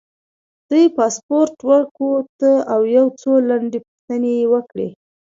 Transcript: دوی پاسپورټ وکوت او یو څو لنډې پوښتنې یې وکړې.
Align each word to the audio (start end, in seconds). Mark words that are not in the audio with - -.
دوی 0.69 0.85
پاسپورټ 0.97 1.55
وکوت 1.69 2.35
او 2.73 2.79
یو 2.97 3.05
څو 3.21 3.31
لنډې 3.49 3.79
پوښتنې 3.85 4.31
یې 4.39 4.45
وکړې. 4.53 4.87